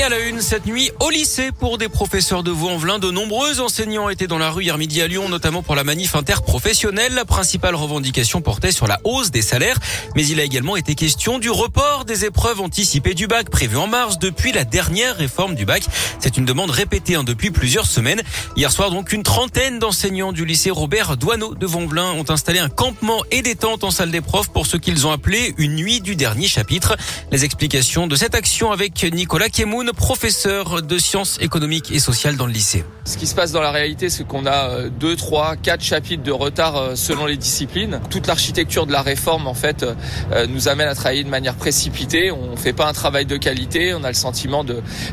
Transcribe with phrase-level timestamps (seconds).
[0.00, 3.60] Et à la une, cette nuit, au lycée, pour des professeurs de Vaux-en-Velin, de nombreux
[3.60, 7.12] enseignants étaient dans la rue hier midi à Lyon, notamment pour la manif interprofessionnelle.
[7.12, 9.78] La principale revendication portait sur la hausse des salaires,
[10.16, 13.88] mais il a également été question du report des épreuves anticipées du bac prévues en
[13.88, 15.82] mars depuis la dernière réforme du bac.
[16.18, 18.22] C'est une demande répétée hein, depuis plusieurs semaines.
[18.56, 22.70] Hier soir, donc, une trentaine d'enseignants du lycée Robert Douaneau de Vaux-en-Velin ont installé un
[22.70, 26.00] campement et des tentes en salle des profs pour ce qu'ils ont appelé une nuit
[26.00, 26.96] du dernier chapitre.
[27.30, 32.46] Les explications de cette action avec Nicolas Kemoun, professeur de sciences économiques et sociales dans
[32.46, 32.84] le lycée.
[33.04, 36.32] Ce qui se passe dans la réalité, c'est qu'on a deux, trois, quatre chapitres de
[36.32, 38.00] retard euh, selon les disciplines.
[38.10, 42.30] Toute l'architecture de la réforme, en fait, euh, nous amène à travailler de manière précipitée.
[42.30, 43.94] On fait pas un travail de qualité.
[43.94, 44.64] On a le sentiment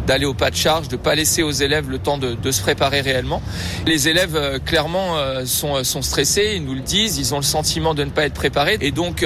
[0.05, 3.01] d'aller au pas de charge, de pas laisser aux élèves le temps de, se préparer
[3.01, 3.41] réellement.
[3.85, 5.15] Les élèves, euh, clairement,
[5.45, 6.53] sont stressés.
[6.55, 7.17] Ils nous le disent.
[7.17, 8.77] Ils ont le sentiment de ne pas être préparés.
[8.81, 9.25] Et donc,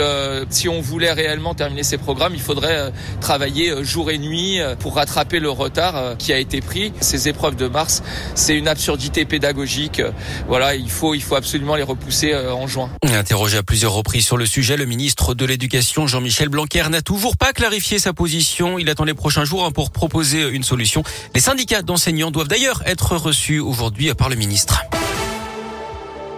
[0.49, 5.30] si on voulait réellement terminer ces programmes, il faudrait travailler jour et nuit pour rattraper
[5.39, 6.91] le retard qui a été pris.
[6.99, 8.03] Ces épreuves de mars,
[8.35, 10.01] c'est une absurdité pédagogique.
[10.47, 12.89] Voilà, il faut, il faut absolument les repousser euh, en juin.
[13.03, 17.37] Interrogé à plusieurs reprises sur le sujet, le ministre de l'Éducation, Jean-Michel Blanquer, n'a toujours
[17.37, 18.79] pas clarifié sa position.
[18.79, 21.03] Il attend les prochains jours hein, pour proposer une solution.
[21.35, 24.83] Les syndicats d'enseignants doivent d'ailleurs être reçus aujourd'hui par le ministre.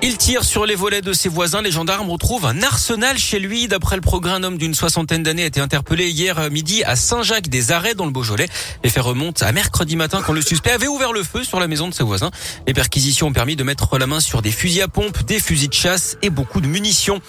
[0.06, 1.62] Il tire sur les volets de ses voisins.
[1.62, 3.70] Les gendarmes retrouvent un arsenal chez lui.
[3.70, 7.94] D'après le progrès, un homme d'une soixantaine d'années a été interpellé hier midi à Saint-Jacques-des-Arrêts
[7.94, 8.50] dans le Beaujolais.
[8.84, 11.70] Les faits remontent à mercredi matin quand le suspect avait ouvert le feu sur la
[11.70, 12.32] maison de ses voisins.
[12.68, 15.70] Les perquisitions ont permis de mettre la main sur des fusils à pompe, des fusils
[15.70, 17.22] de chasse et beaucoup de munitions.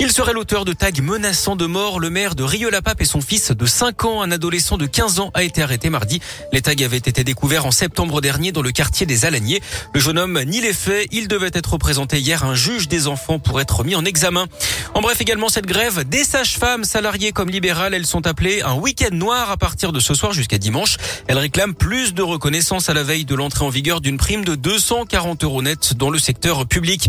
[0.00, 2.00] Il serait l'auteur de tags menaçant de mort.
[2.00, 5.30] Le maire de Rieux-la-Pape et son fils de 5 ans, un adolescent de 15 ans,
[5.34, 6.20] a été arrêté mardi.
[6.52, 9.62] Les tags avaient été découverts en septembre dernier dans le quartier des Alaniers.
[9.92, 11.08] Le jeune homme nie les faits.
[11.12, 14.46] Il devait être présenté hier un juge des enfants pour être mis en examen.
[14.94, 19.14] En bref, également cette grève des sages-femmes salariées comme libérales, elles sont appelées un week-end
[19.14, 20.96] noir à partir de ce soir jusqu'à dimanche.
[21.28, 24.54] Elles réclament plus de reconnaissance à la veille de l'entrée en vigueur d'une prime de
[24.54, 27.08] 240 euros net dans le secteur public.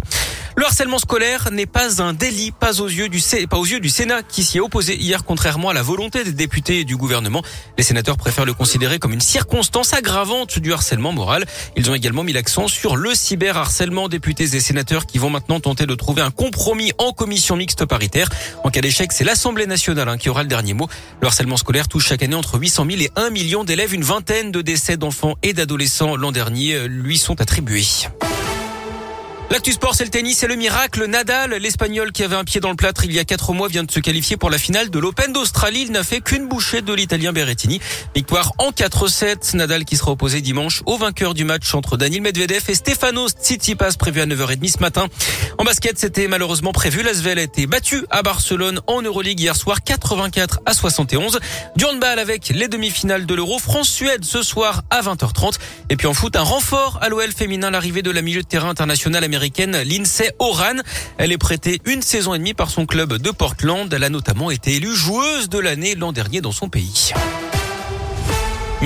[0.57, 4.61] Le harcèlement scolaire n'est pas un délit, pas aux yeux du Sénat qui s'y est
[4.61, 7.43] opposé hier contrairement à la volonté des députés et du gouvernement.
[7.77, 11.45] Les sénateurs préfèrent le considérer comme une circonstance aggravante du harcèlement moral.
[11.75, 14.07] Ils ont également mis l'accent sur le cyberharcèlement.
[14.07, 18.29] Députés et sénateurs qui vont maintenant tenter de trouver un compromis en commission mixte paritaire.
[18.63, 20.87] En cas d'échec, c'est l'Assemblée nationale hein, qui aura le dernier mot.
[21.21, 23.93] Le harcèlement scolaire touche chaque année entre 800 000 et 1 million d'élèves.
[23.93, 27.85] Une vingtaine de décès d'enfants et d'adolescents l'an dernier lui sont attribués.
[29.51, 31.05] L'actu sport, c'est le tennis et le miracle.
[31.05, 33.83] Nadal, l'Espagnol qui avait un pied dans le plâtre il y a quatre mois, vient
[33.83, 35.83] de se qualifier pour la finale de l'Open d'Australie.
[35.83, 37.79] Il n'a fait qu'une bouchée de l'Italien Berrettini.
[38.15, 39.55] Victoire en 4-7.
[39.55, 43.93] Nadal qui sera opposé dimanche au vainqueur du match entre Daniel Medvedev et Stefanos Tsitsipas
[43.99, 45.07] prévu à 9h30 ce matin.
[45.59, 47.03] En basket, c'était malheureusement prévu.
[47.03, 51.39] L'Asvel a été battu à Barcelone en Euroleague hier soir 84 à 71.
[51.75, 53.59] Du avec les demi-finales de l'Euro.
[53.59, 55.59] France-Suède ce soir à 20h30.
[55.91, 58.69] Et puis en foot, un renfort à l'OL féminin, l'arrivée de la milieu de terrain
[58.69, 59.34] international américain
[59.83, 60.77] Lindsay Oran.
[61.17, 63.91] Elle est prêtée une saison et demie par son club de Portland.
[63.93, 67.13] Elle a notamment été élue joueuse de l'année l'an dernier dans son pays.